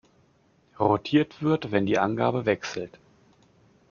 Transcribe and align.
Rotiert 0.79 1.43
wird, 1.43 1.71
wenn 1.71 1.85
die 1.85 1.99
Angabe 1.99 2.47
wechselt. 2.47 2.99